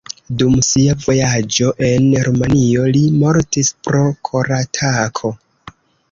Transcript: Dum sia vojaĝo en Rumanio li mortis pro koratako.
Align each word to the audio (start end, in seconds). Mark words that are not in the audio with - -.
Dum 0.41 0.53
sia 0.67 0.93
vojaĝo 1.01 1.67
en 1.87 2.07
Rumanio 2.27 2.85
li 2.95 3.03
mortis 3.25 3.69
pro 3.89 4.01
koratako. 4.31 5.31